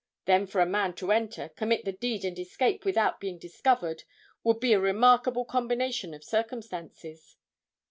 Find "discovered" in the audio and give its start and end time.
3.37-4.03